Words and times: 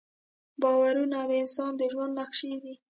باورونه 0.61 1.19
د 1.29 1.31
انسان 1.43 1.71
د 1.77 1.81
ژوند 1.91 2.11
نقشې 2.19 2.53
دي. 2.63 2.73